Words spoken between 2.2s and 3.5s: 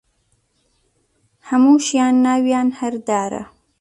ناویان هەر دارە